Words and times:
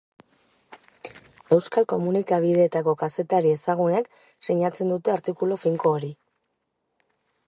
Euskal 1.57 1.85
komunikabideetako 1.91 2.95
kazetari 3.03 3.53
ezagunek 3.57 4.09
sinatzen 4.49 4.95
dute 4.95 5.13
artikulu 5.17 5.59
finko 5.67 5.93
hori. 5.99 6.11